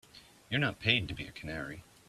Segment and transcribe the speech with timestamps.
[0.49, 1.83] You're not paid to be a canary.